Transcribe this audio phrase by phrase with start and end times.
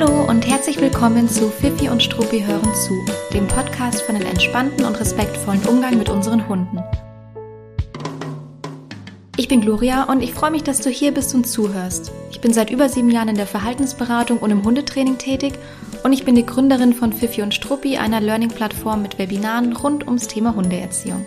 [0.00, 4.84] Hallo und herzlich willkommen zu Fifi und Struppi hören zu, dem Podcast für einen entspannten
[4.84, 6.78] und respektvollen Umgang mit unseren Hunden.
[9.36, 12.12] Ich bin Gloria und ich freue mich, dass du hier bist und zuhörst.
[12.30, 15.54] Ich bin seit über sieben Jahren in der Verhaltensberatung und im Hundetraining tätig
[16.04, 20.28] und ich bin die Gründerin von Fifi und Struppi, einer Learning-Plattform mit Webinaren rund ums
[20.28, 21.26] Thema Hundeerziehung.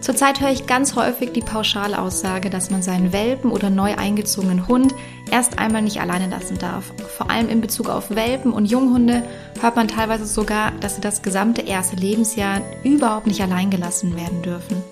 [0.00, 4.94] Zurzeit höre ich ganz häufig die Pauschalaussage, dass man seinen Welpen oder neu eingezogenen Hund
[5.30, 6.92] erst einmal nicht alleine lassen darf.
[7.16, 9.24] Vor allem in Bezug auf Welpen und Junghunde
[9.60, 14.42] hört man teilweise sogar, dass sie das gesamte erste Lebensjahr überhaupt nicht allein gelassen werden
[14.42, 14.82] dürfen.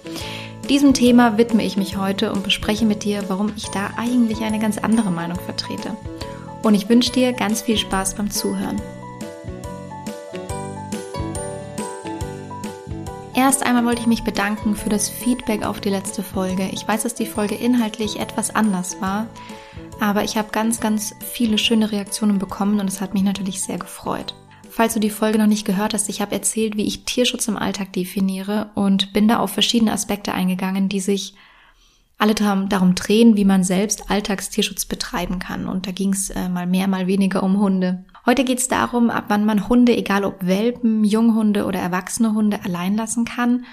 [0.68, 4.58] Diesem Thema widme ich mich heute und bespreche mit dir, warum ich da eigentlich eine
[4.58, 5.96] ganz andere Meinung vertrete.
[6.64, 8.82] Und ich wünsche dir ganz viel Spaß beim Zuhören.
[13.46, 16.68] Erst einmal wollte ich mich bedanken für das Feedback auf die letzte Folge.
[16.72, 19.28] Ich weiß, dass die Folge inhaltlich etwas anders war,
[20.00, 23.78] aber ich habe ganz, ganz viele schöne Reaktionen bekommen und es hat mich natürlich sehr
[23.78, 24.34] gefreut.
[24.68, 27.56] Falls du die Folge noch nicht gehört hast, ich habe erzählt, wie ich Tierschutz im
[27.56, 31.34] Alltag definiere und bin da auf verschiedene Aspekte eingegangen, die sich
[32.18, 35.68] alle darum drehen, wie man selbst Alltagstierschutz betreiben kann.
[35.68, 38.04] Und da ging es äh, mal mehr, mal weniger um Hunde.
[38.26, 42.58] Heute geht es darum, ab wann man Hunde, egal ob Welpen, Junghunde oder erwachsene Hunde,
[42.64, 43.64] allein lassen kann.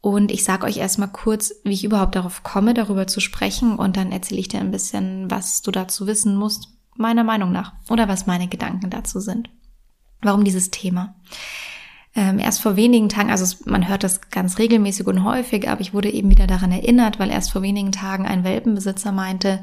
[0.00, 3.74] Und ich sage euch erstmal kurz, wie ich überhaupt darauf komme, darüber zu sprechen.
[3.74, 7.72] Und dann erzähle ich dir ein bisschen, was du dazu wissen musst, meiner Meinung nach.
[7.90, 9.50] Oder was meine Gedanken dazu sind.
[10.22, 11.16] Warum dieses Thema?
[12.18, 15.82] Ähm, erst vor wenigen Tagen, also es, man hört das ganz regelmäßig und häufig, aber
[15.82, 19.62] ich wurde eben wieder daran erinnert, weil erst vor wenigen Tagen ein Welpenbesitzer meinte,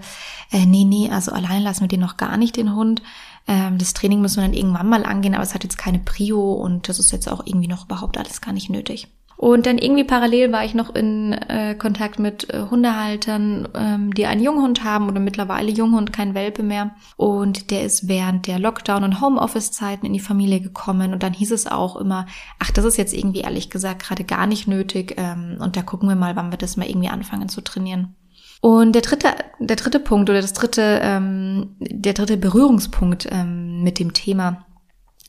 [0.52, 3.02] äh, nee, nee, also allein lassen wir den noch gar nicht, den Hund.
[3.48, 6.54] Ähm, das Training müssen wir dann irgendwann mal angehen, aber es hat jetzt keine Prio
[6.54, 9.08] und das ist jetzt auch irgendwie noch überhaupt alles gar nicht nötig.
[9.38, 14.26] Und dann irgendwie parallel war ich noch in äh, Kontakt mit äh, Hundehaltern, ähm, die
[14.26, 16.92] einen Junghund haben oder mittlerweile Junghund, kein Welpe mehr.
[17.18, 21.14] Und der ist während der Lockdown- und Homeoffice-Zeiten in die Familie gekommen.
[21.14, 22.26] Und dann hieß es auch immer,
[22.60, 25.16] ach, das ist jetzt irgendwie ehrlich gesagt gerade gar nicht nötig.
[25.18, 28.16] Ähm, und da gucken wir mal, wann wir das mal irgendwie anfangen zu trainieren.
[28.62, 29.28] Und der dritte,
[29.60, 34.66] der dritte Punkt oder das dritte, ähm, der dritte Berührungspunkt ähm, mit dem Thema,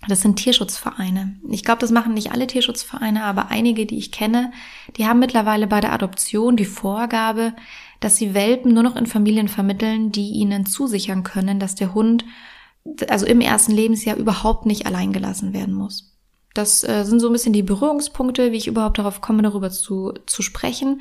[0.08, 1.36] das sind Tierschutzvereine.
[1.48, 4.52] Ich glaube, das machen nicht alle Tierschutzvereine, aber einige, die ich kenne,
[4.96, 7.54] die haben mittlerweile bei der Adoption die Vorgabe,
[8.00, 12.24] dass sie Welpen nur noch in Familien vermitteln, die ihnen zusichern können, dass der Hund
[13.08, 16.12] also im ersten Lebensjahr überhaupt nicht allein gelassen werden muss.
[16.54, 20.12] Das äh, sind so ein bisschen die Berührungspunkte, wie ich überhaupt darauf komme, darüber zu,
[20.26, 21.00] zu sprechen.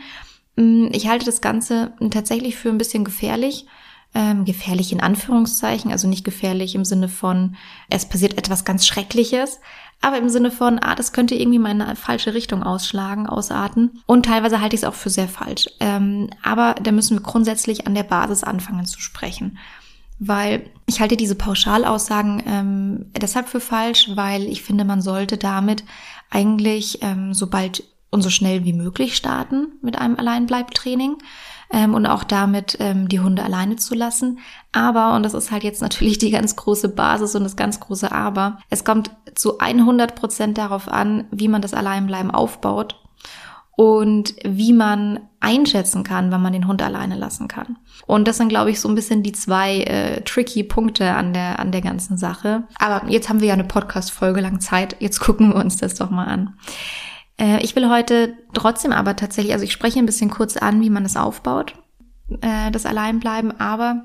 [0.55, 3.67] Mm, ich halte das Ganze tatsächlich für ein bisschen gefährlich.
[4.15, 7.55] Ähm, gefährlich in Anführungszeichen, also nicht gefährlich im Sinne von,
[7.89, 9.59] es passiert etwas ganz Schreckliches,
[10.03, 14.03] aber im Sinne von, ah, das könnte irgendwie mal in eine falsche Richtung ausschlagen, ausarten.
[14.05, 15.69] Und teilweise halte ich es auch für sehr falsch.
[15.79, 19.57] Ähm, aber da müssen wir grundsätzlich an der Basis anfangen zu sprechen.
[20.19, 25.85] Weil ich halte diese Pauschalaussagen ähm, deshalb für falsch, weil ich finde, man sollte damit
[26.29, 31.15] eigentlich, ähm, sobald und so schnell wie möglich starten mit einem Alleinbleibtraining
[31.73, 34.39] ähm, und auch damit ähm, die Hunde alleine zu lassen.
[34.71, 38.11] Aber, und das ist halt jetzt natürlich die ganz große Basis und das ganz große
[38.11, 43.01] Aber, es kommt zu 100 Prozent darauf an, wie man das Alleinbleiben aufbaut
[43.75, 47.77] und wie man einschätzen kann, wann man den Hund alleine lassen kann.
[48.05, 51.59] Und das sind, glaube ich, so ein bisschen die zwei äh, tricky Punkte an der,
[51.59, 52.63] an der ganzen Sache.
[52.77, 54.95] Aber jetzt haben wir ja eine Podcast-Folge lang Zeit.
[54.99, 56.53] Jetzt gucken wir uns das doch mal an.
[57.37, 60.89] Äh, ich will heute trotzdem aber tatsächlich, also ich spreche ein bisschen kurz an, wie
[60.89, 61.75] man es aufbaut,
[62.41, 64.03] äh, das Alleinbleiben, aber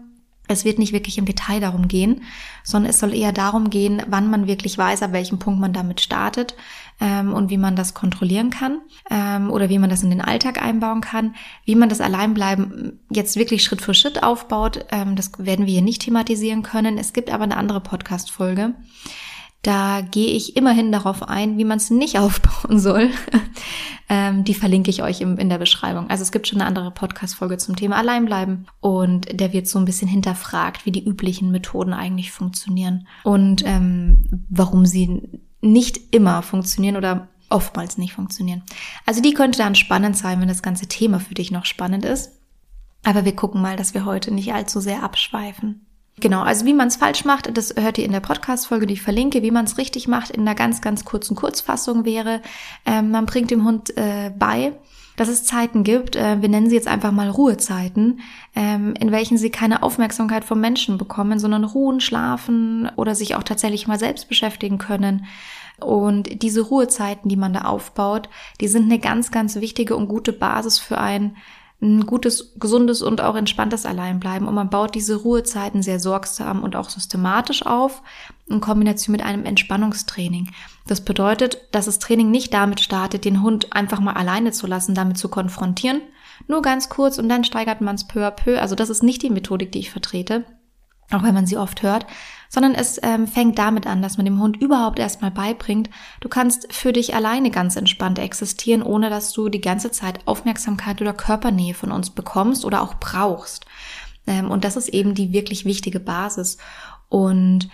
[0.49, 2.23] es wird nicht wirklich im Detail darum gehen,
[2.65, 6.01] sondern es soll eher darum gehen, wann man wirklich weiß, ab welchem Punkt man damit
[6.01, 6.55] startet
[7.01, 8.81] ähm, und wie man das kontrollieren kann
[9.11, 11.35] ähm, oder wie man das in den Alltag einbauen kann.
[11.65, 15.83] Wie man das Alleinbleiben jetzt wirklich Schritt für Schritt aufbaut, ähm, das werden wir hier
[15.83, 16.97] nicht thematisieren können.
[16.97, 18.75] Es gibt aber eine andere Podcast-Folge,
[19.63, 23.11] da gehe ich immerhin darauf ein, wie man es nicht aufbauen soll.
[24.09, 26.09] ähm, die verlinke ich euch im, in der Beschreibung.
[26.09, 29.85] Also es gibt schon eine andere Podcast-Folge zum Thema Alleinbleiben und der wird so ein
[29.85, 35.23] bisschen hinterfragt, wie die üblichen Methoden eigentlich funktionieren und ähm, warum sie
[35.61, 38.63] nicht immer funktionieren oder oftmals nicht funktionieren.
[39.07, 42.33] Also die könnte dann spannend sein, wenn das ganze Thema für dich noch spannend ist.
[43.05, 45.87] Aber wir gucken mal, dass wir heute nicht allzu sehr abschweifen.
[46.21, 49.03] Genau, also wie man es falsch macht, das hört ihr in der Podcast-Folge, die ich
[49.03, 49.43] verlinke.
[49.43, 52.43] Wie man es richtig macht, in einer ganz, ganz kurzen Kurzfassung wäre,
[52.85, 54.73] ähm, man bringt dem Hund äh, bei,
[55.17, 58.21] dass es Zeiten gibt, äh, wir nennen sie jetzt einfach mal Ruhezeiten,
[58.55, 63.43] ähm, in welchen sie keine Aufmerksamkeit vom Menschen bekommen, sondern ruhen, schlafen oder sich auch
[63.43, 65.27] tatsächlich mal selbst beschäftigen können.
[65.81, 68.29] Und diese Ruhezeiten, die man da aufbaut,
[68.61, 71.37] die sind eine ganz, ganz wichtige und gute Basis für ein
[71.81, 74.49] ein gutes, gesundes und auch entspanntes Alleinbleiben.
[74.49, 78.03] Und man baut diese Ruhezeiten sehr sorgsam und auch systematisch auf
[78.49, 80.51] in Kombination mit einem Entspannungstraining.
[80.87, 84.95] Das bedeutet, dass das Training nicht damit startet, den Hund einfach mal alleine zu lassen,
[84.95, 86.01] damit zu konfrontieren.
[86.49, 88.61] Nur ganz kurz und dann steigert man es peu à peu.
[88.61, 90.45] Also das ist nicht die Methodik, die ich vertrete,
[91.11, 92.07] auch wenn man sie oft hört,
[92.49, 95.91] sondern es ähm, fängt damit an, dass man dem Hund überhaupt erstmal beibringt,
[96.21, 101.01] du kannst für dich alleine ganz entspannt existieren, ohne dass du die ganze Zeit Aufmerksamkeit
[101.01, 103.67] oder Körpernähe von uns bekommst oder auch brauchst.
[104.27, 106.59] Ähm, und das ist eben die wirklich wichtige Basis.
[107.09, 107.69] Und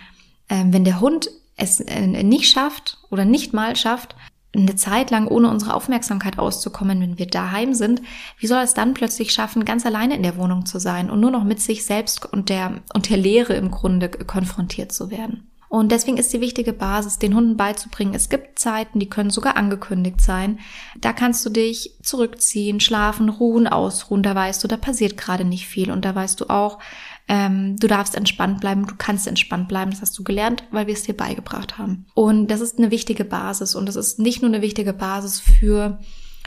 [0.49, 4.15] ähm, wenn der Hund es äh, nicht schafft oder nicht mal schafft,
[4.61, 8.01] eine Zeit lang ohne unsere Aufmerksamkeit auszukommen, wenn wir daheim sind,
[8.37, 11.31] wie soll es dann plötzlich schaffen, ganz alleine in der Wohnung zu sein und nur
[11.31, 15.49] noch mit sich selbst und der, und der Lehre im Grunde konfrontiert zu werden?
[15.67, 18.13] Und deswegen ist die wichtige Basis, den Hunden beizubringen.
[18.13, 20.59] Es gibt Zeiten, die können sogar angekündigt sein.
[21.01, 24.23] Da kannst du dich zurückziehen, schlafen, ruhen, ausruhen.
[24.23, 25.91] Da weißt du, da passiert gerade nicht viel.
[25.91, 26.79] Und da weißt du auch,
[27.27, 29.91] ähm, du darfst entspannt bleiben, du kannst entspannt bleiben.
[29.91, 32.05] Das hast du gelernt, weil wir es dir beigebracht haben.
[32.13, 33.75] Und das ist eine wichtige Basis.
[33.75, 35.99] Und das ist nicht nur eine wichtige Basis für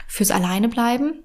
[0.07, 1.21] fürs Alleinebleiben,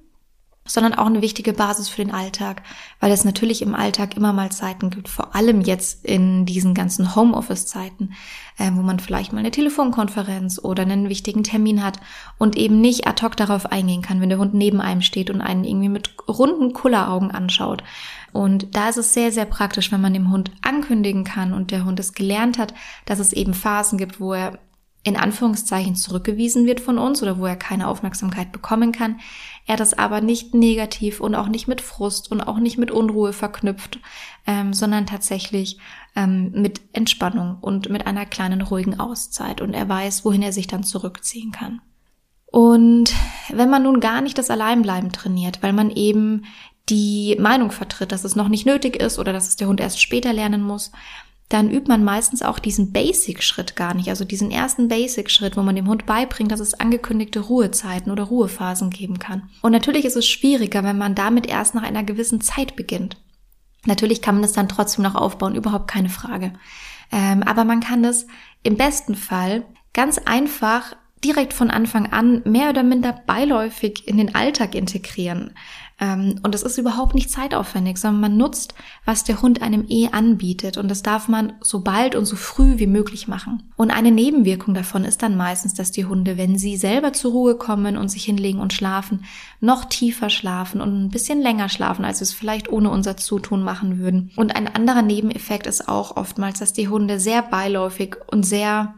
[0.67, 2.63] sondern auch eine wichtige Basis für den Alltag,
[2.99, 7.15] weil es natürlich im Alltag immer mal Zeiten gibt, vor allem jetzt in diesen ganzen
[7.15, 8.15] Homeoffice-Zeiten,
[8.57, 12.01] äh, wo man vielleicht mal eine Telefonkonferenz oder einen wichtigen Termin hat
[12.39, 15.43] und eben nicht ad hoc darauf eingehen kann, wenn der Hund neben einem steht und
[15.43, 17.85] einen irgendwie mit runden Kulleraugen anschaut.
[18.33, 21.85] Und da ist es sehr, sehr praktisch, wenn man dem Hund ankündigen kann und der
[21.85, 22.75] Hund es gelernt hat,
[23.05, 24.59] dass es eben Phasen gibt, wo er
[25.05, 29.21] in Anführungszeichen zurückgewiesen wird von uns oder wo er keine Aufmerksamkeit bekommen kann,
[29.67, 33.35] er das aber nicht negativ und auch nicht mit Frust und auch nicht mit Unruhe
[33.35, 34.01] verknüpft,
[34.47, 35.79] ähm, sondern tatsächlich
[36.17, 40.67] ähm, mit Entspannung und mit einer kleinen ruhigen Auszeit und er weiß, wohin er sich
[40.67, 41.83] dann zurückziehen kann.
[42.47, 43.13] Und
[43.51, 46.45] wenn man nun gar nicht das Alleinbleiben trainiert, weil man eben
[46.89, 50.01] die Meinung vertritt, dass es noch nicht nötig ist oder dass es der Hund erst
[50.01, 50.93] später lernen muss,
[51.55, 55.77] dann übt man meistens auch diesen Basic-Schritt gar nicht, also diesen ersten Basic-Schritt, wo man
[55.77, 59.49] dem Hund beibringt, dass es angekündigte Ruhezeiten oder Ruhephasen geben kann.
[59.63, 63.23] Und natürlich ist es schwieriger, wenn man damit erst nach einer gewissen Zeit beginnt.
[63.87, 66.55] Natürlich kann man das dann trotzdem noch aufbauen, überhaupt keine Frage.
[67.13, 68.27] Ähm, aber man kann das
[68.65, 74.35] im besten Fall ganz einfach direkt von Anfang an mehr oder minder beiläufig in den
[74.35, 75.55] Alltag integrieren.
[76.01, 78.75] Ähm, und das ist überhaupt nicht zeitaufwendig, sondern man nutzt,
[79.05, 80.77] was der Hund einem eh anbietet.
[80.77, 83.63] Und das darf man so bald und so früh wie möglich machen.
[83.77, 87.57] Und eine Nebenwirkung davon ist dann meistens, dass die Hunde, wenn sie selber zur Ruhe
[87.57, 89.25] kommen und sich hinlegen und schlafen,
[89.61, 93.63] noch tiefer schlafen und ein bisschen länger schlafen, als sie es vielleicht ohne unser Zutun
[93.63, 94.33] machen würden.
[94.37, 98.95] Und ein anderer Nebeneffekt ist auch oftmals, dass die Hunde sehr beiläufig und sehr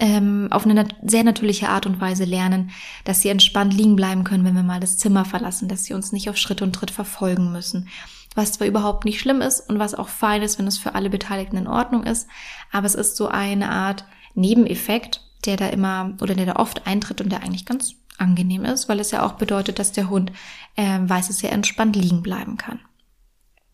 [0.00, 2.70] ähm, auf eine sehr natürliche Art und Weise lernen,
[3.04, 6.10] dass sie entspannt liegen bleiben können, wenn wir mal das Zimmer verlassen, dass sie uns
[6.10, 7.88] nicht auf Schritt und Tritt verfolgen müssen.
[8.34, 11.10] Was zwar überhaupt nicht schlimm ist und was auch fein ist, wenn es für alle
[11.10, 12.28] Beteiligten in Ordnung ist,
[12.72, 14.04] aber es ist so eine Art
[14.34, 18.88] Nebeneffekt, der da immer oder der da oft eintritt und der eigentlich ganz angenehm ist,
[18.88, 20.32] weil es ja auch bedeutet, dass der Hund
[20.76, 22.80] äh, weiß, dass er entspannt liegen bleiben kann.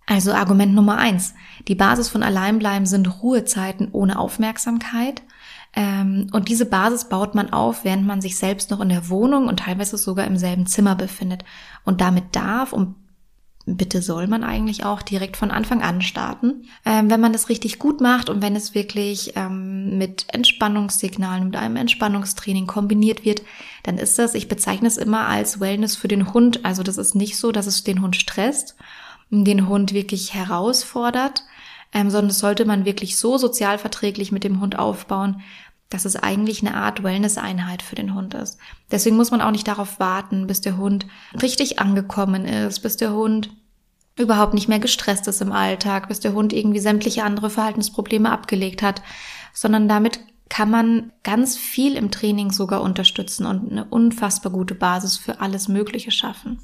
[0.07, 1.35] Also Argument Nummer eins.
[1.67, 5.23] Die Basis von Alleinbleiben sind Ruhezeiten ohne Aufmerksamkeit
[5.79, 9.61] und diese Basis baut man auf, während man sich selbst noch in der Wohnung und
[9.61, 11.45] teilweise sogar im selben Zimmer befindet.
[11.85, 12.95] Und damit darf und
[13.67, 16.65] bitte soll man eigentlich auch direkt von Anfang an starten.
[16.85, 21.57] Ähm, wenn man das richtig gut macht und wenn es wirklich ähm, mit Entspannungssignalen, mit
[21.57, 23.43] einem Entspannungstraining kombiniert wird,
[23.83, 26.65] dann ist das, ich bezeichne es immer als Wellness für den Hund.
[26.65, 28.77] Also das ist nicht so, dass es den Hund stresst,
[29.31, 31.43] den Hund wirklich herausfordert,
[31.93, 35.41] ähm, sondern das sollte man wirklich so sozialverträglich mit dem Hund aufbauen,
[35.89, 38.59] dass es eigentlich eine Art Wellness-Einheit für den Hund ist.
[38.91, 41.07] Deswegen muss man auch nicht darauf warten, bis der Hund
[41.41, 43.51] richtig angekommen ist, bis der Hund
[44.19, 48.83] überhaupt nicht mehr gestresst ist im Alltag, bis der Hund irgendwie sämtliche andere Verhaltensprobleme abgelegt
[48.83, 49.03] hat,
[49.53, 55.17] sondern damit kann man ganz viel im Training sogar unterstützen und eine unfassbar gute Basis
[55.17, 56.61] für alles Mögliche schaffen.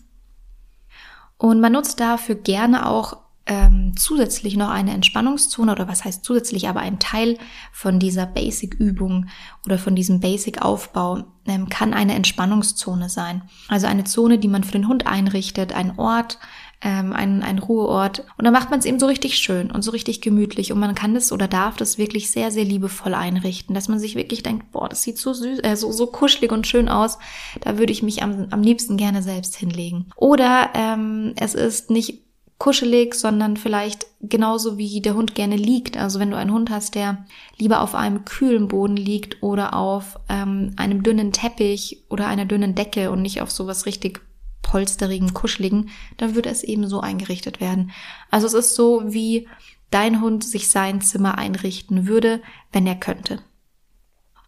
[1.36, 6.68] Und man nutzt dafür gerne auch ähm, zusätzlich noch eine Entspannungszone oder was heißt zusätzlich,
[6.68, 7.38] aber ein Teil
[7.72, 9.26] von dieser Basic-Übung
[9.66, 13.42] oder von diesem Basic-Aufbau ähm, kann eine Entspannungszone sein.
[13.68, 16.38] Also eine Zone, die man für den Hund einrichtet, ein Ort,
[16.82, 18.24] ähm, ein, ein Ruheort.
[18.38, 20.72] Und dann macht man es eben so richtig schön und so richtig gemütlich.
[20.72, 24.14] Und man kann das oder darf das wirklich sehr, sehr liebevoll einrichten, dass man sich
[24.14, 27.18] wirklich denkt, boah, das sieht so süß, äh, so, so kuschelig und schön aus.
[27.60, 30.10] Da würde ich mich am, am liebsten gerne selbst hinlegen.
[30.16, 32.22] Oder ähm, es ist nicht
[32.62, 35.96] kuschelig, sondern vielleicht genauso wie der Hund gerne liegt.
[35.96, 37.26] Also wenn du einen Hund hast, der
[37.58, 42.76] lieber auf einem kühlen Boden liegt oder auf ähm, einem dünnen Teppich oder einer dünnen
[42.76, 44.20] Decke und nicht auf sowas richtig
[44.62, 45.88] polsterigen, kuscheligen,
[46.18, 47.90] dann würde es eben so eingerichtet werden.
[48.30, 49.48] Also es ist so, wie
[49.90, 53.40] dein Hund sich sein Zimmer einrichten würde, wenn er könnte.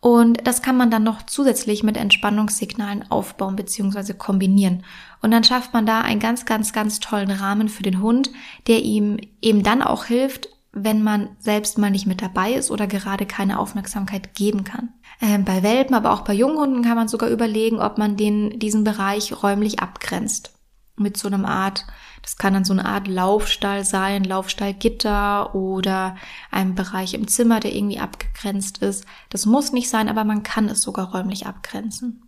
[0.05, 4.13] Und das kann man dann noch zusätzlich mit Entspannungssignalen aufbauen bzw.
[4.13, 4.85] kombinieren.
[5.23, 8.31] Und dann schafft man da einen ganz, ganz, ganz tollen Rahmen für den Hund,
[8.67, 12.87] der ihm eben dann auch hilft, wenn man selbst mal nicht mit dabei ist oder
[12.87, 14.91] gerade keine Aufmerksamkeit geben kann.
[15.23, 18.85] Ähm, bei Welpen, aber auch bei Junghunden kann man sogar überlegen, ob man den, diesen
[18.85, 20.53] Bereich räumlich abgrenzt.
[20.97, 21.87] Mit so einem Art
[22.25, 26.17] das kann dann so eine Art Laufstall sein, Laufstallgitter oder
[26.51, 29.05] ein Bereich im Zimmer, der irgendwie abgegrenzt ist.
[29.29, 32.23] Das muss nicht sein, aber man kann es sogar räumlich abgrenzen.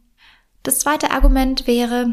[0.62, 2.12] Das zweite Argument wäre,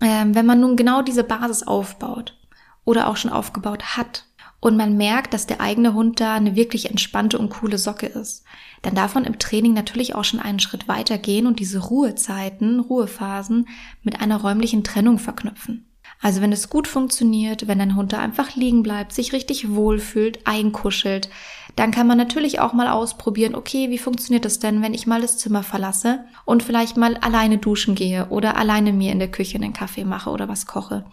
[0.00, 2.36] äh, wenn man nun genau diese Basis aufbaut
[2.84, 4.26] oder auch schon aufgebaut hat
[4.60, 8.44] und man merkt, dass der eigene Hund da eine wirklich entspannte und coole Socke ist,
[8.82, 12.80] dann darf man im Training natürlich auch schon einen Schritt weiter gehen und diese Ruhezeiten,
[12.80, 13.66] Ruhephasen
[14.02, 15.87] mit einer räumlichen Trennung verknüpfen.
[16.20, 20.46] Also wenn es gut funktioniert, wenn dein Hund da einfach liegen bleibt, sich richtig wohlfühlt,
[20.46, 21.30] einkuschelt,
[21.76, 25.20] dann kann man natürlich auch mal ausprobieren, okay, wie funktioniert das denn, wenn ich mal
[25.20, 29.56] das Zimmer verlasse und vielleicht mal alleine duschen gehe oder alleine mir in der Küche
[29.56, 31.04] einen Kaffee mache oder was koche.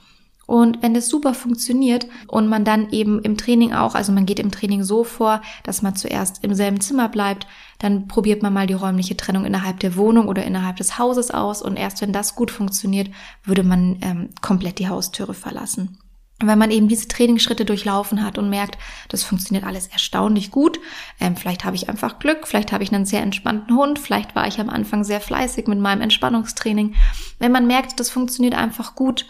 [0.48, 4.40] Und wenn das super funktioniert und man dann eben im Training auch, also man geht
[4.40, 7.48] im Training so vor, dass man zuerst im selben Zimmer bleibt,
[7.80, 11.62] dann probiert man mal die räumliche Trennung innerhalb der Wohnung oder innerhalb des Hauses aus
[11.62, 13.10] und erst wenn das gut funktioniert,
[13.44, 15.98] würde man ähm, komplett die Haustüre verlassen.
[16.44, 18.78] Wenn man eben diese Trainingsschritte durchlaufen hat und merkt,
[19.08, 20.82] das funktioniert alles erstaunlich gut,
[21.22, 24.46] ähm, vielleicht habe ich einfach Glück, vielleicht habe ich einen sehr entspannten Hund, vielleicht war
[24.46, 26.96] ich am Anfang sehr fleißig mit meinem Entspannungstraining.
[27.40, 29.26] Wenn man merkt, das funktioniert einfach gut,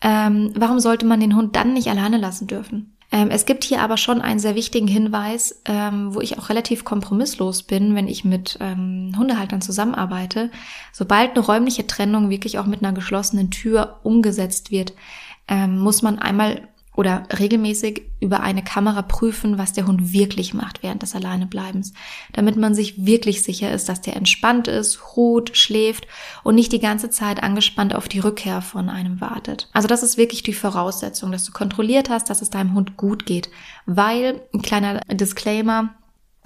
[0.00, 2.97] ähm, warum sollte man den Hund dann nicht alleine lassen dürfen?
[3.10, 6.84] Ähm, es gibt hier aber schon einen sehr wichtigen Hinweis, ähm, wo ich auch relativ
[6.84, 10.50] kompromisslos bin, wenn ich mit ähm, Hundehaltern zusammenarbeite.
[10.92, 14.92] Sobald eine räumliche Trennung wirklich auch mit einer geschlossenen Tür umgesetzt wird,
[15.66, 16.68] muss man einmal
[16.98, 21.92] oder regelmäßig über eine Kamera prüfen, was der Hund wirklich macht während des Alleinebleibens,
[22.32, 26.08] damit man sich wirklich sicher ist, dass der entspannt ist, ruht, schläft
[26.42, 29.68] und nicht die ganze Zeit angespannt auf die Rückkehr von einem wartet.
[29.72, 33.26] Also das ist wirklich die Voraussetzung, dass du kontrolliert hast, dass es deinem Hund gut
[33.26, 33.48] geht,
[33.86, 35.94] weil ein kleiner Disclaimer,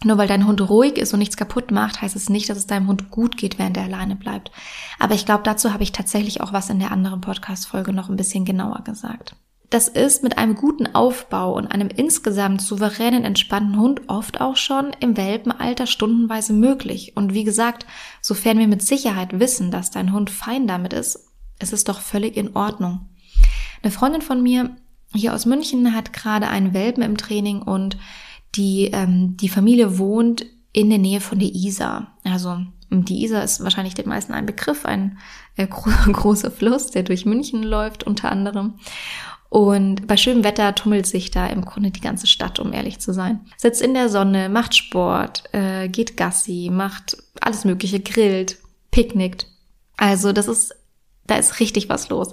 [0.05, 2.67] nur weil dein Hund ruhig ist und nichts kaputt macht, heißt es nicht, dass es
[2.67, 4.51] deinem Hund gut geht, während er alleine bleibt.
[4.99, 8.17] Aber ich glaube, dazu habe ich tatsächlich auch was in der anderen Podcast-Folge noch ein
[8.17, 9.35] bisschen genauer gesagt.
[9.73, 14.95] Das ist mit einem guten Aufbau und einem insgesamt souveränen, entspannten Hund oft auch schon
[15.01, 17.17] im Welpenalter stundenweise möglich.
[17.17, 17.87] Und wie gesagt,
[18.21, 22.37] sofern wir mit Sicherheit wissen, dass dein Hund fein damit ist, ist es doch völlig
[22.37, 23.09] in Ordnung.
[23.83, 24.77] Eine Freundin von mir
[25.15, 27.97] hier aus München hat gerade einen Welpen im Training und
[28.55, 32.19] die, ähm, die Familie wohnt in der Nähe von der Isar.
[32.25, 32.59] Also
[32.91, 35.17] die Isar ist wahrscheinlich den meisten ein Begriff, ein
[35.57, 35.67] äh,
[36.13, 38.75] großer Fluss, der durch München läuft unter anderem.
[39.53, 43.13] Und bei schönem Wetter tummelt sich da im Grunde die ganze Stadt, um ehrlich zu
[43.13, 43.41] sein.
[43.59, 48.57] Sitzt in der Sonne, macht Sport, äh, geht Gassi, macht alles Mögliche, grillt,
[48.93, 49.47] picknickt.
[49.99, 50.75] Also das ist,
[51.27, 52.33] da ist richtig was los.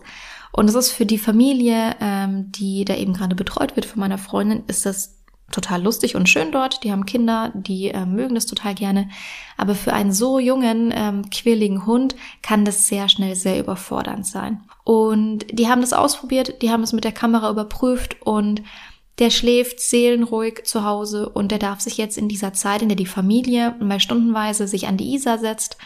[0.53, 4.17] Und es ist für die Familie, ähm, die da eben gerade betreut wird von meiner
[4.17, 5.18] Freundin, ist das
[5.51, 6.83] total lustig und schön dort.
[6.83, 9.09] Die haben Kinder, die äh, mögen das total gerne.
[9.57, 14.61] Aber für einen so jungen, ähm, quirligen Hund kann das sehr schnell sehr überfordernd sein.
[14.83, 18.63] Und die haben das ausprobiert, die haben es mit der Kamera überprüft und
[19.19, 22.95] der schläft seelenruhig zu Hause und der darf sich jetzt in dieser Zeit, in der
[22.95, 25.77] die Familie mal stundenweise sich an die Isar setzt,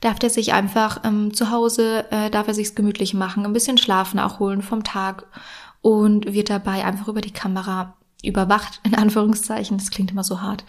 [0.00, 3.78] darf der sich einfach ähm, zu Hause, äh, darf er sich's gemütlich machen, ein bisschen
[3.78, 5.26] Schlafen auch holen vom Tag
[5.82, 7.96] und wird dabei einfach über die Kamera
[8.26, 10.64] überwacht, in Anführungszeichen, das klingt immer so hart,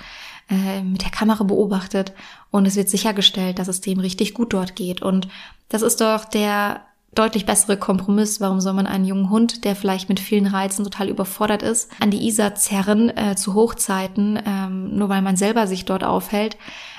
[0.49, 2.13] äh, mit der Kamera beobachtet
[2.51, 5.01] und es wird sichergestellt, dass es dem richtig gut dort geht.
[5.01, 5.27] Und
[5.69, 6.81] das ist doch der
[7.15, 8.41] deutlich bessere Kompromiss.
[8.41, 12.11] Warum soll man einen jungen Hund, der vielleicht mit vielen Reizen total überfordert ist, an
[12.11, 16.57] die Isar zerren äh, zu Hochzeiten, ähm, nur weil man selber sich dort aufhält?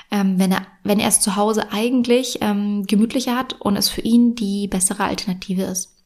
[0.09, 4.01] Ähm, wenn er wenn er es zu Hause eigentlich ähm, gemütlicher hat und es für
[4.01, 5.96] ihn die bessere Alternative ist.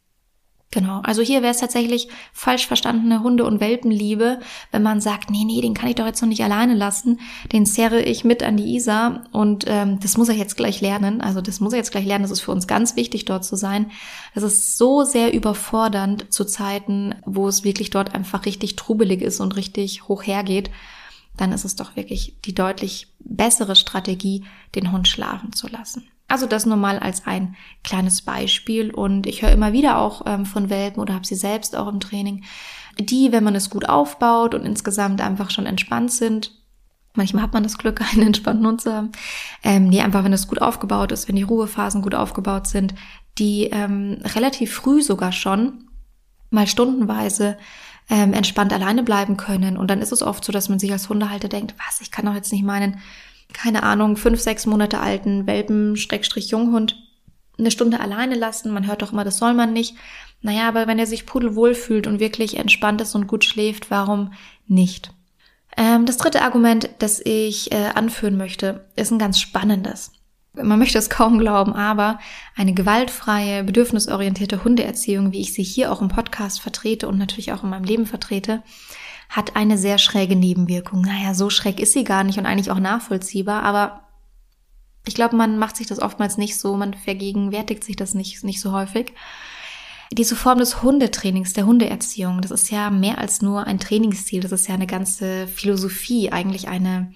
[0.74, 4.40] Genau, also hier wäre es tatsächlich falsch verstandene Hunde- und Welpenliebe,
[4.72, 7.20] wenn man sagt, nee, nee, den kann ich doch jetzt noch nicht alleine lassen,
[7.52, 11.20] den zerre ich mit an die Isar und ähm, das muss er jetzt gleich lernen.
[11.20, 13.58] Also das muss er jetzt gleich lernen, das ist für uns ganz wichtig, dort zu
[13.58, 13.92] sein.
[14.34, 19.42] Das ist so sehr überfordernd zu Zeiten, wo es wirklich dort einfach richtig trubelig ist
[19.42, 20.72] und richtig hoch hergeht.
[21.36, 26.08] Dann ist es doch wirklich die deutlich bessere Strategie, den Hund schlafen zu lassen.
[26.32, 28.92] Also das nur mal als ein kleines Beispiel.
[28.92, 32.00] Und ich höre immer wieder auch ähm, von Welpen oder habe sie selbst auch im
[32.00, 32.46] Training,
[32.98, 36.52] die, wenn man es gut aufbaut und insgesamt einfach schon entspannt sind,
[37.16, 39.12] manchmal hat man das Glück, einen entspannten Hund zu haben,
[39.64, 42.96] ähm, die einfach, wenn es gut aufgebaut ist, wenn die Ruhephasen gut aufgebaut sind,
[43.38, 45.90] die ähm, relativ früh sogar schon
[46.50, 47.58] mal stundenweise
[48.10, 49.76] ähm, entspannt alleine bleiben können.
[49.76, 52.26] Und dann ist es oft so, dass man sich als Hundehalter denkt, was, ich kann
[52.26, 53.00] doch jetzt nicht meinen,
[53.54, 56.96] keine Ahnung, fünf, sechs Monate alten Welpen, Schrägstrich Junghund
[57.58, 58.72] eine Stunde alleine lassen.
[58.72, 59.96] Man hört doch immer, das soll man nicht.
[60.42, 64.34] Naja, aber wenn er sich pudelwohl fühlt und wirklich entspannt ist und gut schläft, warum
[64.68, 65.14] nicht?
[65.78, 70.12] Ähm, das dritte Argument, das ich äh, anführen möchte, ist ein ganz spannendes.
[70.54, 72.20] Man möchte es kaum glauben, aber
[72.58, 77.64] eine gewaltfreie, bedürfnisorientierte Hundeerziehung, wie ich sie hier auch im Podcast vertrete und natürlich auch
[77.64, 78.62] in meinem Leben vertrete,
[79.32, 81.02] hat eine sehr schräge Nebenwirkung.
[81.02, 84.02] Naja, so schräg ist sie gar nicht und eigentlich auch nachvollziehbar, aber
[85.06, 88.60] ich glaube, man macht sich das oftmals nicht so, man vergegenwärtigt sich das nicht, nicht
[88.60, 89.14] so häufig.
[90.12, 94.52] Diese Form des Hundetrainings, der Hundeerziehung, das ist ja mehr als nur ein Trainingsziel, das
[94.52, 97.14] ist ja eine ganze Philosophie, eigentlich eine,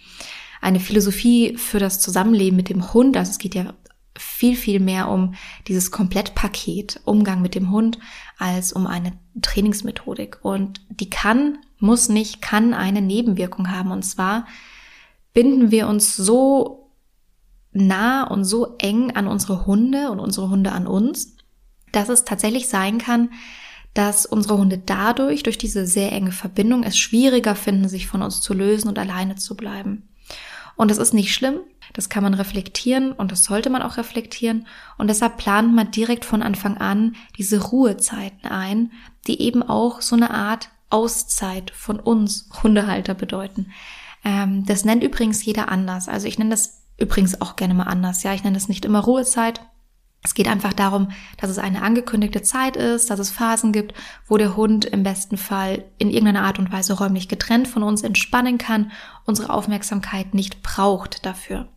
[0.61, 3.17] eine Philosophie für das Zusammenleben mit dem Hund.
[3.17, 3.73] Also es geht ja
[4.17, 5.33] viel, viel mehr um
[5.67, 7.99] dieses Komplettpaket Umgang mit dem Hund
[8.37, 10.39] als um eine Trainingsmethodik.
[10.41, 13.91] Und die kann, muss nicht, kann eine Nebenwirkung haben.
[13.91, 14.45] Und zwar
[15.33, 16.91] binden wir uns so
[17.71, 21.35] nah und so eng an unsere Hunde und unsere Hunde an uns,
[21.91, 23.29] dass es tatsächlich sein kann,
[23.93, 28.41] dass unsere Hunde dadurch, durch diese sehr enge Verbindung, es schwieriger finden, sich von uns
[28.41, 30.09] zu lösen und alleine zu bleiben.
[30.75, 31.61] Und das ist nicht schlimm,
[31.93, 34.67] das kann man reflektieren und das sollte man auch reflektieren.
[34.97, 38.91] Und deshalb plant man direkt von Anfang an diese Ruhezeiten ein,
[39.27, 43.71] die eben auch so eine Art Auszeit von uns Hundehalter bedeuten.
[44.23, 46.07] Ähm, das nennt übrigens jeder anders.
[46.07, 48.23] Also ich nenne das übrigens auch gerne mal anders.
[48.23, 49.59] Ja, ich nenne das nicht immer Ruhezeit,
[50.25, 53.93] es geht einfach darum, dass es eine angekündigte Zeit ist, dass es Phasen gibt,
[54.27, 58.01] wo der Hund im besten Fall in irgendeiner Art und Weise räumlich getrennt von uns
[58.01, 58.91] entspannen kann,
[59.25, 61.67] unsere Aufmerksamkeit nicht braucht dafür.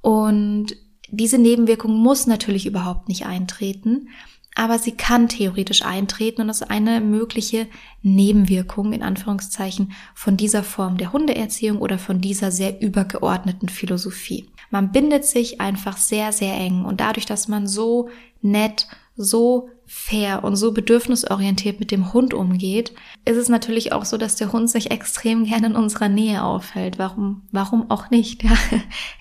[0.00, 0.74] Und
[1.10, 4.08] diese Nebenwirkung muss natürlich überhaupt nicht eintreten,
[4.54, 7.66] aber sie kann theoretisch eintreten und ist eine mögliche
[8.02, 14.50] Nebenwirkung in Anführungszeichen von dieser Form der Hundeerziehung oder von dieser sehr übergeordneten Philosophie.
[14.70, 18.08] Man bindet sich einfach sehr, sehr eng und dadurch, dass man so
[18.42, 22.92] nett, so fair und so bedürfnisorientiert mit dem Hund umgeht,
[23.24, 26.98] ist es natürlich auch so, dass der Hund sich extrem gerne in unserer Nähe aufhält.
[26.98, 28.44] Warum, warum auch nicht?
[28.50, 28.56] Ja,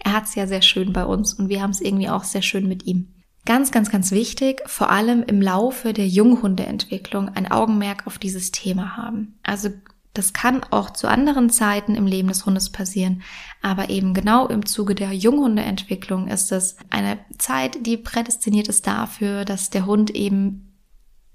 [0.04, 2.41] er hat es ja sehr schön bei uns und wir haben es irgendwie auch sehr
[2.41, 3.08] schön mit ihm.
[3.49, 8.95] Ganz, ganz, ganz wichtig, vor allem im Laufe der Junghundeentwicklung ein Augenmerk auf dieses Thema
[8.95, 9.39] haben.
[9.41, 9.69] Also
[10.13, 13.23] das kann auch zu anderen Zeiten im Leben des Hundes passieren,
[13.63, 19.45] aber eben genau im Zuge der Junghundeentwicklung ist es eine Zeit, die prädestiniert ist dafür,
[19.45, 20.77] dass der Hund eben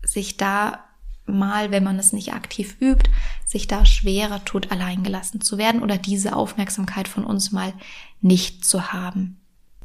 [0.05, 0.85] sich da
[1.27, 3.11] mal, wenn man es nicht aktiv übt,
[3.45, 7.73] sich da schwerer tut, alleingelassen zu werden oder diese Aufmerksamkeit von uns mal
[8.21, 9.41] nicht zu haben.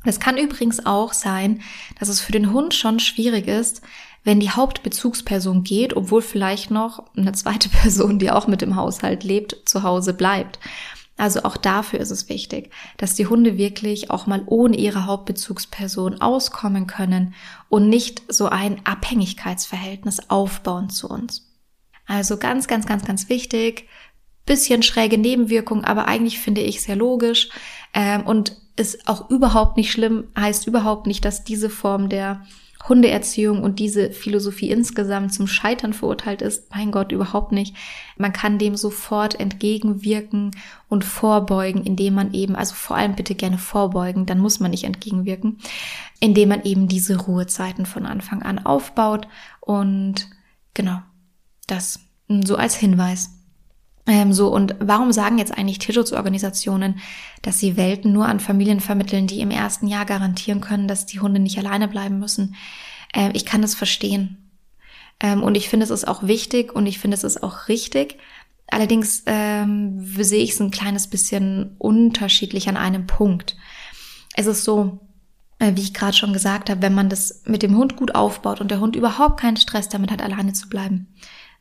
[0.05, 1.62] Es kann übrigens auch sein,
[1.99, 3.81] dass es für den Hund schon schwierig ist,
[4.23, 9.23] wenn die Hauptbezugsperson geht, obwohl vielleicht noch eine zweite Person, die auch mit im Haushalt
[9.23, 10.59] lebt, zu Hause bleibt.
[11.17, 16.21] Also auch dafür ist es wichtig, dass die Hunde wirklich auch mal ohne ihre Hauptbezugsperson
[16.21, 17.33] auskommen können
[17.67, 21.45] und nicht so ein Abhängigkeitsverhältnis aufbauen zu uns.
[22.05, 23.89] Also ganz, ganz, ganz, ganz wichtig.
[24.45, 27.49] Bisschen schräge Nebenwirkung, aber eigentlich finde ich sehr logisch.
[27.93, 32.41] Ähm, und ist auch überhaupt nicht schlimm, heißt überhaupt nicht, dass diese Form der
[32.87, 36.73] Hundeerziehung und diese Philosophie insgesamt zum Scheitern verurteilt ist.
[36.73, 37.75] Mein Gott, überhaupt nicht.
[38.17, 40.51] Man kann dem sofort entgegenwirken
[40.87, 44.85] und vorbeugen, indem man eben, also vor allem bitte gerne vorbeugen, dann muss man nicht
[44.85, 45.59] entgegenwirken,
[46.21, 49.27] indem man eben diese Ruhezeiten von Anfang an aufbaut
[49.59, 50.29] und
[50.73, 50.99] genau,
[51.67, 53.38] das so als Hinweis.
[54.10, 57.00] Ähm, so, und warum sagen jetzt eigentlich Tierschutzorganisationen,
[57.43, 61.19] dass sie Welten nur an Familien vermitteln, die im ersten Jahr garantieren können, dass die
[61.19, 62.56] Hunde nicht alleine bleiben müssen?
[63.13, 64.50] Ähm, ich kann das verstehen.
[65.19, 68.17] Ähm, und ich finde, es ist auch wichtig und ich finde, es ist auch richtig.
[68.65, 73.58] Allerdings ähm, sehe ich es ein kleines bisschen unterschiedlich an einem Punkt.
[74.36, 75.02] Es ist so,
[75.60, 78.60] äh, wie ich gerade schon gesagt habe, wenn man das mit dem Hund gut aufbaut
[78.60, 81.13] und der Hund überhaupt keinen Stress damit hat, alleine zu bleiben,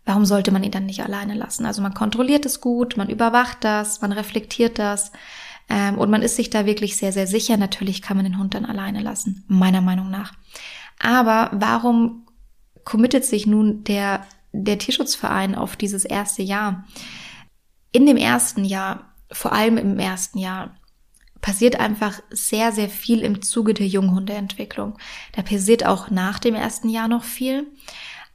[0.08, 1.66] warum sollte man ihn dann nicht alleine lassen?
[1.66, 5.12] Also man kontrolliert es gut, man überwacht das, man reflektiert das
[5.68, 7.58] ähm, und man ist sich da wirklich sehr, sehr sicher.
[7.58, 10.32] Natürlich kann man den Hund dann alleine lassen, meiner Meinung nach.
[10.98, 12.26] Aber warum
[12.84, 16.86] committet sich nun der, der Tierschutzverein auf dieses erste Jahr?
[17.92, 20.74] In dem ersten Jahr, vor allem im ersten Jahr,
[21.42, 24.96] passiert einfach sehr, sehr viel im Zuge der Junghundeentwicklung.
[25.32, 27.66] Da passiert auch nach dem ersten Jahr noch viel.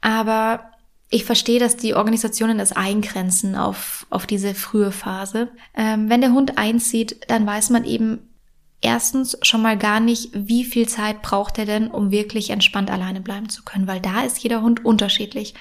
[0.00, 0.70] Aber
[1.10, 5.48] ich verstehe, dass die Organisationen es eingrenzen auf, auf diese frühe Phase.
[5.74, 8.18] Ähm, wenn der Hund einzieht, dann weiß man eben,
[8.84, 13.20] erstens schon mal gar nicht, wie viel Zeit braucht er denn, um wirklich entspannt alleine
[13.20, 15.54] bleiben zu können, weil da ist jeder Hund unterschiedlich.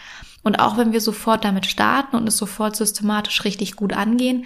[0.44, 4.46] Und auch wenn wir sofort damit starten und es sofort systematisch richtig gut angehen,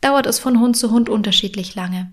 [0.00, 2.12] dauert es von Hund zu Hund unterschiedlich lange.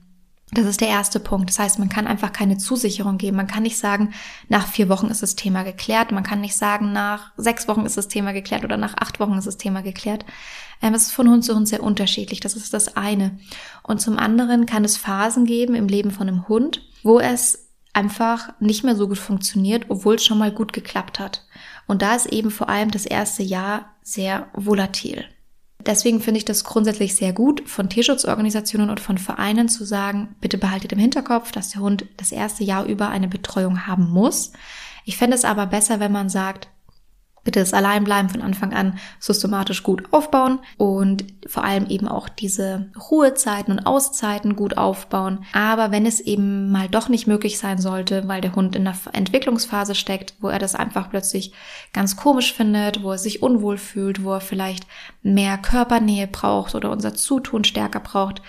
[0.53, 1.49] Das ist der erste Punkt.
[1.49, 3.37] Das heißt, man kann einfach keine Zusicherung geben.
[3.37, 4.13] Man kann nicht sagen,
[4.49, 6.11] nach vier Wochen ist das Thema geklärt.
[6.11, 9.37] Man kann nicht sagen, nach sechs Wochen ist das Thema geklärt oder nach acht Wochen
[9.37, 10.25] ist das Thema geklärt.
[10.81, 12.41] Ähm, es ist von Hund zu Hund sehr unterschiedlich.
[12.41, 13.39] Das ist das eine.
[13.81, 18.49] Und zum anderen kann es Phasen geben im Leben von einem Hund, wo es einfach
[18.59, 21.45] nicht mehr so gut funktioniert, obwohl es schon mal gut geklappt hat.
[21.87, 25.25] Und da ist eben vor allem das erste Jahr sehr volatil.
[25.85, 30.57] Deswegen finde ich das grundsätzlich sehr gut, von Tierschutzorganisationen und von Vereinen zu sagen, bitte
[30.57, 34.51] behaltet im Hinterkopf, dass der Hund das erste Jahr über eine Betreuung haben muss.
[35.05, 36.67] Ich fände es aber besser, wenn man sagt,
[37.43, 42.91] bitte das Alleinbleiben von Anfang an systematisch gut aufbauen und vor allem eben auch diese
[43.09, 45.45] Ruhezeiten und Auszeiten gut aufbauen.
[45.53, 48.95] Aber wenn es eben mal doch nicht möglich sein sollte, weil der Hund in der
[49.13, 51.53] Entwicklungsphase steckt, wo er das einfach plötzlich
[51.93, 54.85] ganz komisch findet, wo er sich unwohl fühlt, wo er vielleicht
[55.23, 58.41] mehr Körpernähe braucht oder unser Zutun stärker braucht,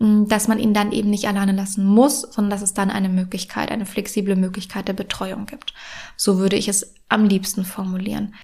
[0.00, 3.70] dass man ihn dann eben nicht alleine lassen muss, sondern dass es dann eine Möglichkeit,
[3.70, 5.74] eine flexible Möglichkeit der Betreuung gibt.
[6.16, 8.34] So würde ich es am liebsten formulieren.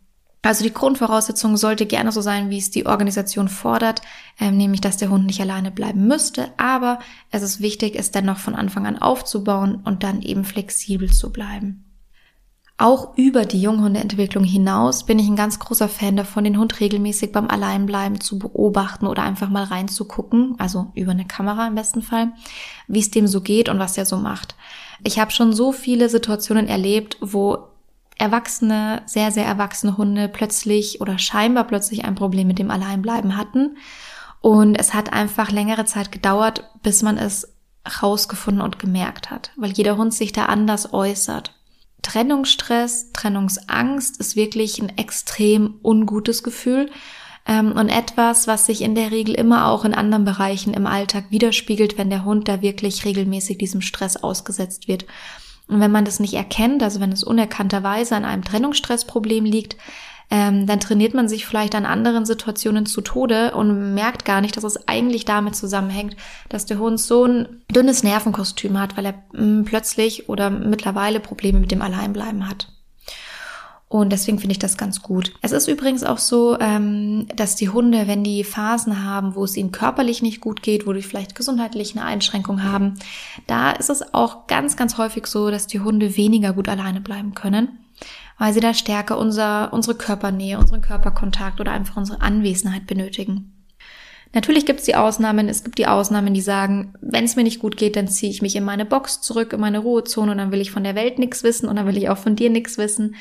[0.42, 4.02] Also die Grundvoraussetzung sollte gerne so sein, wie es die Organisation fordert,
[4.38, 8.38] ähm, nämlich dass der Hund nicht alleine bleiben müsste, aber es ist wichtig, es dennoch
[8.38, 11.85] von Anfang an aufzubauen und dann eben flexibel zu bleiben.
[12.78, 17.32] Auch über die Junghundeentwicklung hinaus bin ich ein ganz großer Fan davon, den Hund regelmäßig
[17.32, 22.32] beim Alleinbleiben zu beobachten oder einfach mal reinzugucken, also über eine Kamera im besten Fall,
[22.86, 24.56] wie es dem so geht und was er so macht.
[25.04, 27.68] Ich habe schon so viele Situationen erlebt, wo
[28.18, 33.78] erwachsene, sehr, sehr erwachsene Hunde plötzlich oder scheinbar plötzlich ein Problem mit dem Alleinbleiben hatten.
[34.42, 37.48] Und es hat einfach längere Zeit gedauert, bis man es
[38.02, 41.55] rausgefunden und gemerkt hat, weil jeder Hund sich da anders äußert.
[42.06, 46.88] Trennungsstress, Trennungsangst ist wirklich ein extrem ungutes Gefühl
[47.48, 51.24] ähm, und etwas, was sich in der Regel immer auch in anderen Bereichen im Alltag
[51.30, 55.04] widerspiegelt, wenn der Hund da wirklich regelmäßig diesem Stress ausgesetzt wird.
[55.66, 59.76] Und wenn man das nicht erkennt, also wenn es unerkannterweise an einem Trennungsstressproblem liegt,
[60.30, 64.56] ähm, dann trainiert man sich vielleicht an anderen Situationen zu Tode und merkt gar nicht,
[64.56, 66.16] dass es eigentlich damit zusammenhängt,
[66.48, 71.20] dass der Hund so ein dünnes Nervenkostüm hat, weil er mh, mm, plötzlich oder mittlerweile
[71.20, 72.72] Probleme mit dem Alleinbleiben hat.
[73.88, 75.32] Und deswegen finde ich das ganz gut.
[75.42, 79.56] Es ist übrigens auch so, ähm, dass die Hunde, wenn die Phasen haben, wo es
[79.56, 82.94] ihnen körperlich nicht gut geht, wo die vielleicht gesundheitlich eine Einschränkung haben,
[83.46, 87.34] da ist es auch ganz, ganz häufig so, dass die Hunde weniger gut alleine bleiben
[87.34, 87.78] können
[88.38, 93.52] weil sie da stärker unser, unsere Körpernähe, unseren Körperkontakt oder einfach unsere Anwesenheit benötigen.
[94.32, 95.48] Natürlich gibt es die Ausnahmen.
[95.48, 98.42] Es gibt die Ausnahmen, die sagen, wenn es mir nicht gut geht, dann ziehe ich
[98.42, 101.18] mich in meine Box zurück, in meine Ruhezone und dann will ich von der Welt
[101.18, 103.14] nichts wissen und dann will ich auch von dir nichts wissen.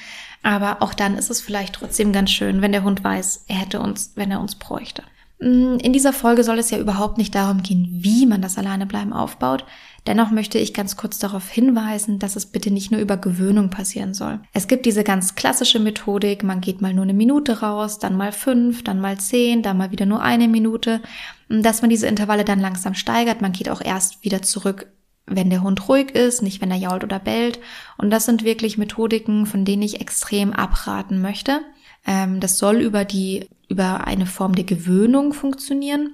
[0.44, 3.80] Aber auch dann ist es vielleicht trotzdem ganz schön, wenn der Hund weiß, er hätte
[3.80, 5.04] uns, wenn er uns bräuchte.
[5.40, 9.14] Mm, in dieser Folge soll es ja überhaupt nicht darum gehen, wie man das Alleinebleiben
[9.14, 9.66] aufbaut.
[10.08, 14.14] Dennoch möchte ich ganz kurz darauf hinweisen, dass es bitte nicht nur über Gewöhnung passieren
[14.14, 14.40] soll.
[14.54, 18.32] Es gibt diese ganz klassische Methodik, man geht mal nur eine Minute raus, dann mal
[18.32, 21.02] fünf, dann mal zehn, dann mal wieder nur eine Minute,
[21.50, 23.42] dass man diese Intervalle dann langsam steigert.
[23.42, 24.88] Man geht auch erst wieder zurück
[25.28, 27.60] wenn der Hund ruhig ist, nicht wenn er jault oder bellt.
[27.98, 31.62] Und das sind wirklich Methodiken, von denen ich extrem abraten möchte.
[32.06, 36.14] Ähm, das soll über die, über eine Form der Gewöhnung funktionieren.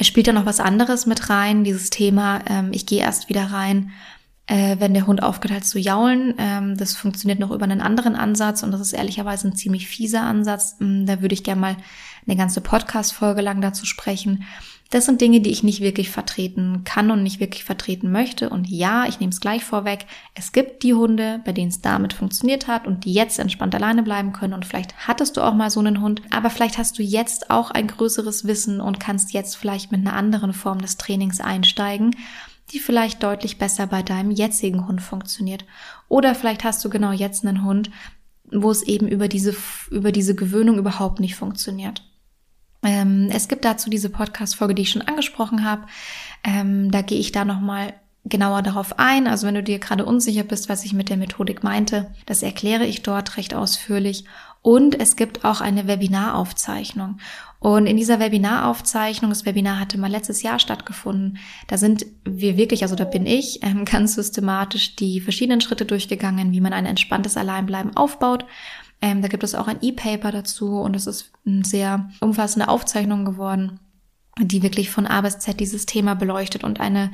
[0.00, 3.52] Es spielt da noch was anderes mit rein, dieses Thema, ähm, ich gehe erst wieder
[3.52, 3.90] rein,
[4.46, 6.32] äh, wenn der Hund aufgehört hat zu jaulen.
[6.38, 10.22] Ähm, das funktioniert noch über einen anderen Ansatz und das ist ehrlicherweise ein ziemlich fieser
[10.22, 10.76] Ansatz.
[10.80, 11.76] Ähm, da würde ich gerne mal
[12.26, 14.44] eine ganze Podcast-Folge lang dazu sprechen.
[14.90, 18.50] Das sind Dinge, die ich nicht wirklich vertreten kann und nicht wirklich vertreten möchte.
[18.50, 20.04] Und ja, ich nehme es gleich vorweg.
[20.34, 24.02] Es gibt die Hunde, bei denen es damit funktioniert hat und die jetzt entspannt alleine
[24.02, 24.52] bleiben können.
[24.52, 27.70] Und vielleicht hattest du auch mal so einen Hund, aber vielleicht hast du jetzt auch
[27.70, 32.16] ein größeres Wissen und kannst jetzt vielleicht mit einer anderen Form des Trainings einsteigen
[32.72, 35.64] die vielleicht deutlich besser bei deinem jetzigen Hund funktioniert.
[36.08, 37.90] Oder vielleicht hast du genau jetzt einen Hund,
[38.44, 39.56] wo es eben über diese,
[39.90, 42.02] über diese Gewöhnung überhaupt nicht funktioniert.
[42.82, 45.86] Ähm, es gibt dazu diese Podcast-Folge, die ich schon angesprochen habe.
[46.44, 49.26] Ähm, da gehe ich da nochmal genauer darauf ein.
[49.26, 52.86] Also wenn du dir gerade unsicher bist, was ich mit der Methodik meinte, das erkläre
[52.86, 54.24] ich dort recht ausführlich.
[54.62, 57.18] Und es gibt auch eine Webinaraufzeichnung.
[57.60, 62.82] Und in dieser Webinaraufzeichnung, das Webinar hatte mal letztes Jahr stattgefunden, da sind wir wirklich,
[62.82, 67.36] also da bin ich ähm, ganz systematisch die verschiedenen Schritte durchgegangen, wie man ein entspanntes
[67.38, 68.44] Alleinbleiben aufbaut.
[69.02, 73.24] Ähm, da gibt es auch ein E-Paper dazu und es ist eine sehr umfassende Aufzeichnung
[73.24, 73.80] geworden.
[74.38, 77.10] die wirklich von A bis Z dieses Thema beleuchtet und eine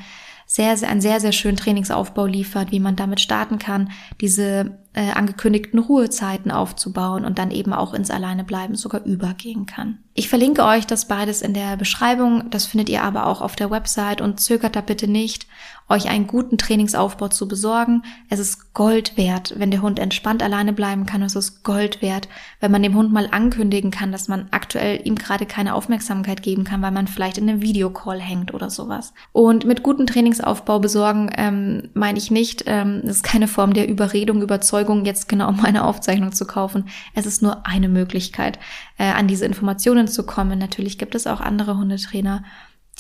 [0.47, 5.13] sehr, sehr, einen sehr, sehr schönen Trainingsaufbau liefert, wie man damit starten kann, diese äh,
[5.13, 9.99] angekündigten Ruhezeiten aufzubauen und dann eben auch ins Alleinebleiben sogar übergehen kann.
[10.15, 13.71] Ich verlinke euch das beides in der Beschreibung, das findet ihr aber auch auf der
[13.71, 15.47] Website und zögert da bitte nicht,
[15.89, 18.03] euch einen guten Trainingsaufbau zu besorgen.
[18.29, 21.23] Es ist Gold wert, wenn der Hund entspannt alleine bleiben kann.
[21.23, 22.29] Es ist Gold wert,
[22.61, 26.65] wenn man dem Hund mal ankündigen kann, dass man aktuell ihm gerade keine Aufmerksamkeit geben
[26.65, 29.13] kann, weil man vielleicht in einem Videocall hängt oder sowas.
[29.33, 33.89] Und mit gutem Trainingsaufbau besorgen ähm, meine ich nicht, ähm, das ist keine Form der
[33.89, 36.89] Überredung, Überzeugung, jetzt genau meine Aufzeichnung zu kaufen.
[37.15, 38.59] Es ist nur eine Möglichkeit,
[38.99, 40.59] äh, an diese Informationen zu kommen.
[40.59, 42.45] Natürlich gibt es auch andere Hundetrainer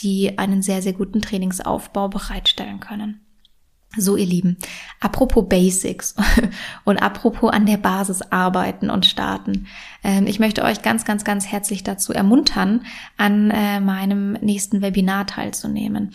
[0.02, 3.20] die einen sehr, sehr guten Trainingsaufbau bereitstellen können.
[3.98, 4.58] So, ihr Lieben,
[5.00, 6.16] apropos Basics
[6.84, 9.68] und apropos an der Basis arbeiten und starten.
[10.04, 12.84] Ähm, ich möchte euch ganz, ganz, ganz herzlich dazu ermuntern,
[13.16, 16.12] an äh, meinem nächsten Webinar teilzunehmen.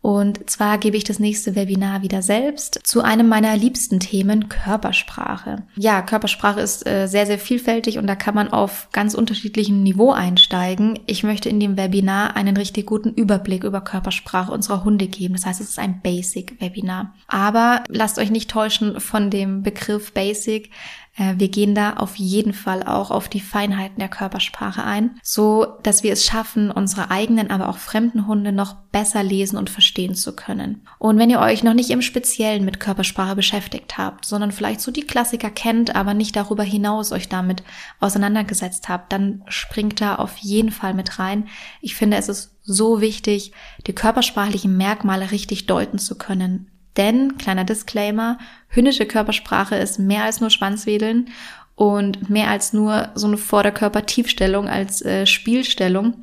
[0.00, 5.64] Und zwar gebe ich das nächste Webinar wieder selbst zu einem meiner liebsten Themen, Körpersprache.
[5.76, 10.12] Ja, Körpersprache ist äh, sehr, sehr vielfältig und da kann man auf ganz unterschiedlichem Niveau
[10.12, 11.00] einsteigen.
[11.06, 15.34] Ich möchte in dem Webinar einen richtig guten Überblick über Körpersprache unserer Hunde geben.
[15.34, 17.14] Das heißt, es ist ein Basic-Webinar.
[17.26, 20.70] Aber lasst euch nicht täuschen von dem Begriff Basic.
[21.18, 25.66] Äh, wir gehen da auf jeden Fall auch auf die Feinheiten der Körpersprache ein, so
[25.82, 30.14] dass wir es schaffen, unsere eigenen, aber auch fremden Hunde noch besser lesen und verstehen
[30.14, 30.86] zu können.
[30.98, 34.90] Und wenn ihr euch noch nicht im Speziellen mit Körpersprache beschäftigt habt, sondern vielleicht so
[34.90, 37.62] die Klassiker kennt, aber nicht darüber hinaus euch damit
[38.00, 41.48] auseinandergesetzt habt, dann springt da auf jeden Fall mit rein.
[41.80, 43.52] Ich finde, es ist so wichtig,
[43.86, 50.40] die körpersprachlichen Merkmale richtig deuten zu können, denn, kleiner Disclaimer, hündische Körpersprache ist mehr als
[50.40, 51.30] nur Schwanzwedeln
[51.74, 56.14] und mehr als nur so eine Vorderkörpertiefstellung als äh, Spielstellung.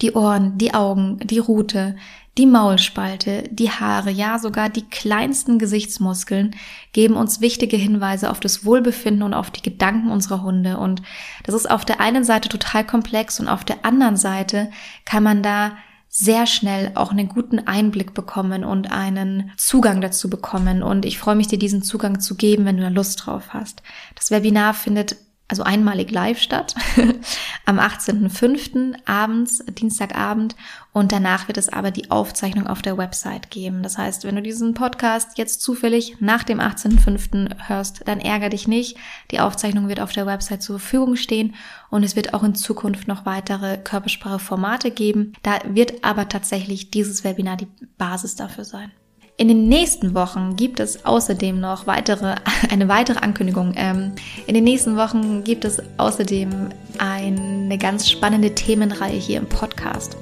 [0.00, 1.96] Die Ohren, die Augen, die Rute,
[2.38, 6.56] die Maulspalte, die Haare, ja sogar die kleinsten Gesichtsmuskeln
[6.92, 10.78] geben uns wichtige Hinweise auf das Wohlbefinden und auf die Gedanken unserer Hunde.
[10.78, 11.02] Und
[11.44, 14.70] das ist auf der einen Seite total komplex und auf der anderen Seite
[15.04, 15.72] kann man da
[16.14, 20.82] sehr schnell auch einen guten Einblick bekommen und einen Zugang dazu bekommen.
[20.82, 23.82] Und ich freue mich, dir diesen Zugang zu geben, wenn du da Lust drauf hast.
[24.14, 25.16] Das Webinar findet
[25.52, 26.74] also einmalig live statt,
[27.66, 28.94] am 18.05.
[29.04, 30.56] abends, Dienstagabend.
[30.94, 33.82] Und danach wird es aber die Aufzeichnung auf der Website geben.
[33.82, 37.68] Das heißt, wenn du diesen Podcast jetzt zufällig nach dem 18.05.
[37.68, 38.96] hörst, dann ärger dich nicht.
[39.30, 41.54] Die Aufzeichnung wird auf der Website zur Verfügung stehen
[41.90, 45.34] und es wird auch in Zukunft noch weitere Körpersprache-Formate geben.
[45.42, 48.90] Da wird aber tatsächlich dieses Webinar die Basis dafür sein.
[49.38, 52.34] In den nächsten Wochen gibt es außerdem noch weitere,
[52.70, 53.72] eine weitere Ankündigung.
[53.76, 54.12] Ähm,
[54.46, 56.68] in den nächsten Wochen gibt es außerdem
[56.98, 60.18] eine ganz spannende Themenreihe hier im Podcast,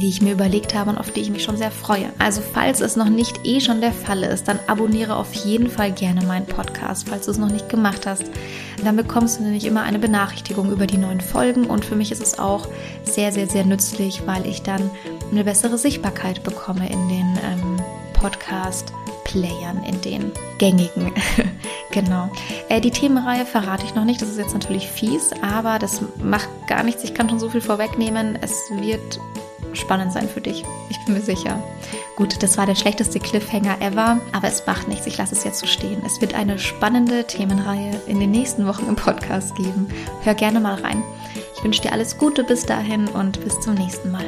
[0.00, 2.06] die ich mir überlegt habe und auf die ich mich schon sehr freue.
[2.18, 5.90] Also falls es noch nicht eh schon der Fall ist, dann abonniere auf jeden Fall
[5.90, 8.24] gerne meinen Podcast, falls du es noch nicht gemacht hast.
[8.84, 12.22] Dann bekommst du nämlich immer eine Benachrichtigung über die neuen Folgen und für mich ist
[12.22, 12.68] es auch
[13.02, 14.88] sehr, sehr, sehr nützlich, weil ich dann
[15.32, 17.82] eine bessere Sichtbarkeit bekomme in den ähm,
[18.20, 21.12] Podcast-Playern, in den gängigen.
[21.90, 22.30] genau.
[22.68, 26.48] Äh, die Themenreihe verrate ich noch nicht, das ist jetzt natürlich fies, aber das macht
[26.66, 27.02] gar nichts.
[27.02, 28.38] Ich kann schon so viel vorwegnehmen.
[28.40, 29.18] Es wird
[29.72, 30.64] spannend sein für dich.
[30.90, 31.62] Ich bin mir sicher.
[32.16, 35.06] Gut, das war der schlechteste Cliffhanger ever, aber es macht nichts.
[35.06, 36.02] Ich lasse es jetzt so stehen.
[36.04, 39.88] Es wird eine spannende Themenreihe in den nächsten Wochen im Podcast geben.
[40.22, 41.02] Hör gerne mal rein.
[41.56, 44.26] Ich wünsche dir alles Gute bis dahin und bis zum nächsten Mal.